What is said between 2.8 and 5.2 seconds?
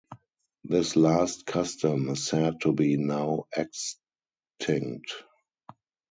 now extinct.